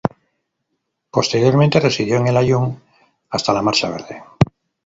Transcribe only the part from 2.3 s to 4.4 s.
Aaiún hasta la Marcha Verde.